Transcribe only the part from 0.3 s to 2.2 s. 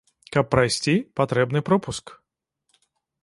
Каб прайсці, патрэбны пропуск.